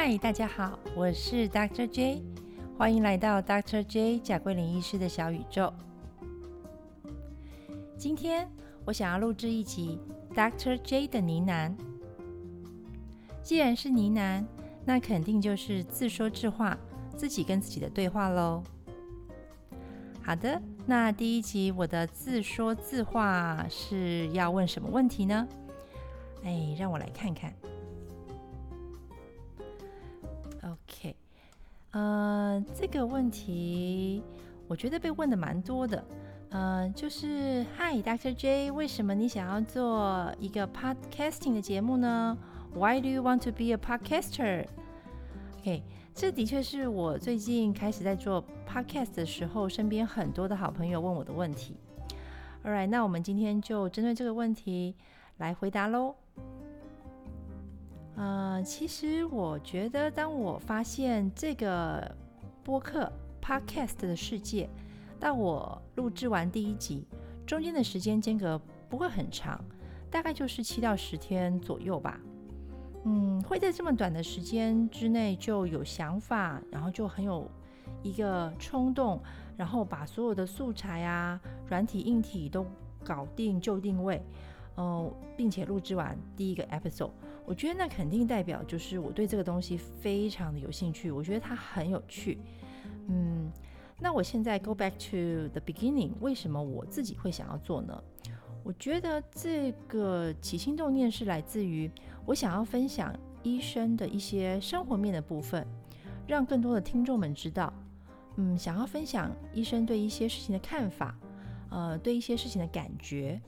[0.00, 1.84] 嗨，大家好，我是 Dr.
[1.84, 2.22] J，
[2.78, 3.82] 欢迎来到 Dr.
[3.82, 5.74] J 贾桂林医师的小宇宙。
[7.96, 8.48] 今天
[8.84, 9.98] 我想要录制一集
[10.32, 10.80] Dr.
[10.82, 11.74] J 的呢喃。
[13.42, 14.44] 既然是呢喃，
[14.84, 16.78] 那肯定就是自说自话，
[17.16, 18.62] 自己跟自己的对话喽。
[20.22, 25.48] 好的，那第一集我的自说自话是要问什么问题呢？
[26.44, 27.52] 哎，让我来看看。
[31.98, 34.22] 呃，这个问题
[34.68, 36.04] 我觉得被问的蛮多的。
[36.50, 38.32] 呃，就是 Hi Dr.
[38.32, 42.38] J，为什么你想要做一个 Podcasting 的节目呢
[42.72, 45.82] ？Why do you want to be a podcaster？OK，
[46.14, 51.74] 这的确是我最近开始在做 Podcast 的时候，身边很多的好朋友问我的问题。
[52.64, 54.94] All right，那我们今天就针对这个问题
[55.38, 56.14] 来回答喽。
[58.18, 62.16] 呃，其实我觉得，当我发现这个
[62.64, 64.68] 播客 podcast 的世界，
[65.20, 67.06] 到我录制完第一集，
[67.46, 69.64] 中间的时间间隔不会很长，
[70.10, 72.18] 大概就是七到十天左右吧。
[73.04, 77.48] 嗯，会在这么短的时间之内就有想法，然后就很有
[78.02, 79.22] 一个冲动，
[79.56, 82.66] 然后把所有的素材啊、软体、硬体都
[83.04, 84.20] 搞定就定位。
[84.78, 87.10] 哦，并且录制完第一个 episode，
[87.44, 92.38] 我觉得那肯定代表就是我对这个东西非常的有兴趣，我觉得它很有趣。
[93.08, 93.50] 嗯，
[93.98, 98.02] 那我现在 go back to the beginning，为什么我自己会想要做呢？
[98.62, 101.90] 我觉得这个起心动念是来自于
[102.24, 105.66] 我想要分享医生的一些生活面的部分，
[106.24, 107.72] 让更多的听众们知道。
[108.36, 111.18] 嗯，想要分享医生对一些事情的看法，
[111.70, 113.40] 呃，对一些事情的感觉。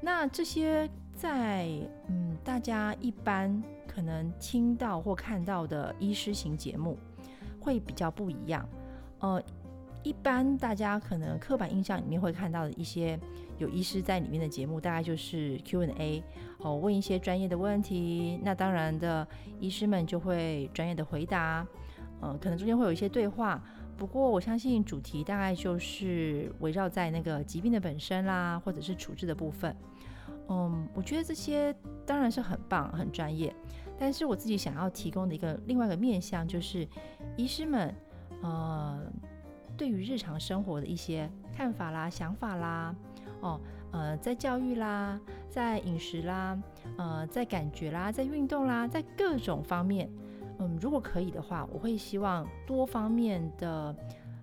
[0.00, 1.68] 那这些在
[2.08, 6.96] 嗯，大家一般可能听到或看到的医师型节目
[7.60, 8.66] 会比较不一样。
[9.18, 9.42] 呃，
[10.02, 13.18] 一般大家可能刻板印象里面会看到的一些
[13.58, 16.22] 有医师在里面的节目，大概就是 Q&A
[16.58, 18.40] 哦，问一些专业的问题。
[18.42, 19.26] 那当然的，
[19.60, 21.66] 医师们就会专业的回答。
[22.22, 23.62] 嗯，可能中间会有一些对话。
[24.00, 29.76] 不过我相信主题大概就是围绕在那个疾病的本身啦，或者是处置的部分。
[30.48, 31.74] 嗯，我觉得这些
[32.06, 33.54] 当然是很棒、很专业。
[33.98, 36.88] 但是我自己想要提供的一个另外一个面向，就是
[37.36, 37.94] 医师们
[38.40, 39.02] 呃
[39.76, 42.96] 对于日常生活的一些看法啦、想法啦，
[43.42, 43.60] 哦
[43.92, 46.58] 呃，在教育啦、在饮食啦、
[46.96, 50.08] 呃在感觉啦、在运动啦，在各种方面。
[50.60, 53.96] 嗯，如果可以的话，我会希望多方面的，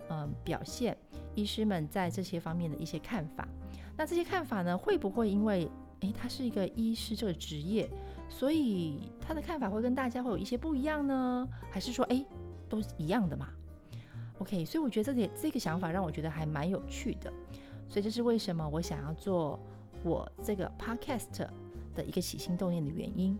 [0.09, 0.97] 嗯，表现
[1.35, 3.47] 医师们在这些方面的一些看法。
[3.95, 5.69] 那这些看法呢，会不会因为，
[5.99, 7.87] 诶，他是一个医师这个职业，
[8.27, 11.47] 所以他的看法会跟大家会有一些不一样呢？
[11.69, 12.25] 还是说，诶，
[12.67, 13.49] 都是一样的嘛
[14.39, 17.31] ？OK，所以我觉得这点这个想法让我觉得还蛮有趣的。
[17.87, 19.59] 所以这是为什么我想要做
[20.03, 21.47] 我这个 Podcast
[21.95, 23.37] 的一个起心动念的原因。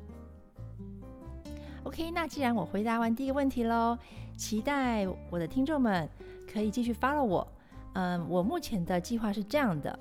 [1.88, 3.98] OK，那既然我回答完第一个问题喽，
[4.36, 6.08] 期待我的听众们
[6.46, 7.48] 可以继续 follow 我。
[7.94, 9.98] 嗯，我目前的计划是这样的，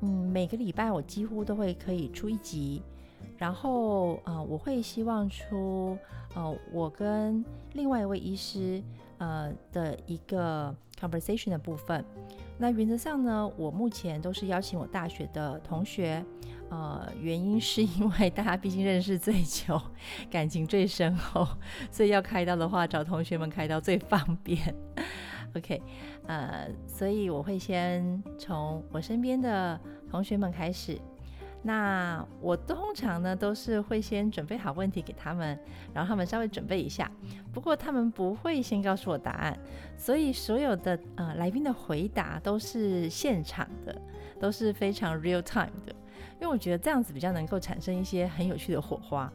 [0.00, 2.82] 嗯，每个礼拜我几乎都会可以出一集，
[3.36, 5.98] 然后呃，我会希望出
[6.34, 8.82] 呃我跟另外一位医师
[9.18, 12.02] 呃的一个 conversation 的部分。
[12.56, 16.24] 那原则上呢，我目前都是邀请我大学的同学。
[16.70, 19.80] 呃，原因是因为大家毕竟认识最久，
[20.30, 21.48] 感情最深厚，
[21.90, 24.74] 所以要开刀的话，找同学们开刀最方便。
[25.56, 25.80] OK，
[26.26, 29.80] 呃，所以我会先从我身边的
[30.10, 31.00] 同学们开始。
[31.62, 35.58] 那我通常呢都是会先准备好问题给他们，
[35.92, 37.10] 然后他们稍微准备一下。
[37.52, 39.58] 不过他们不会先告诉我答案，
[39.96, 44.00] 所以所有的呃来宾的回答都是现场的，
[44.38, 45.92] 都是非常 real time 的。
[46.34, 49.32] 因为我觉得这样子比较能够产生一些很有趣的火花。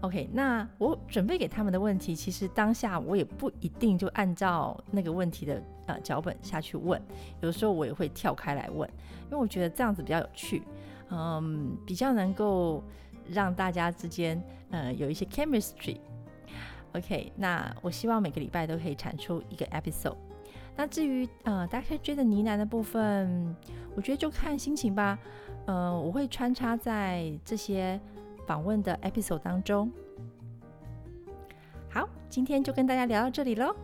[0.00, 7.00] OK，那我准备给他们的问题，其实当下我也不一定就按照那个问题的呃脚本下去问，
[7.40, 8.86] 有的时候我也会跳开来问，
[9.26, 10.62] 因为我觉得这样子比较有趣，
[11.10, 12.82] 嗯，比较能够
[13.30, 15.96] 让大家之间呃有一些 chemistry。
[16.92, 20.16] OK，那我希望每个礼拜都可以产出一个 episode。
[20.76, 23.56] 那至于呃大家觉得呢喃的部分，
[23.94, 25.18] 我觉得就看心情吧。
[25.66, 27.98] 呃，我会穿插在这些
[28.46, 29.90] 访问的 episode 当中。
[31.88, 33.74] 好，今天就跟大家聊到这里喽。